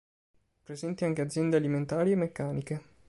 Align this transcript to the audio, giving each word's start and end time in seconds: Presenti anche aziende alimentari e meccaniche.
Presenti 0.63 1.03
anche 1.05 1.21
aziende 1.21 1.57
alimentari 1.57 2.13
e 2.13 2.15
meccaniche. 2.15 2.83